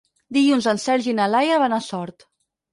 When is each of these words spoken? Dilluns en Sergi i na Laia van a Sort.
Dilluns 0.37 0.67
en 0.71 0.81
Sergi 0.85 1.13
i 1.13 1.15
na 1.19 1.29
Laia 1.35 1.63
van 1.67 1.79
a 1.79 1.83
Sort. 1.93 2.29